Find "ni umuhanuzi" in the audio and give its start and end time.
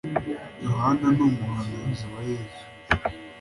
1.15-2.05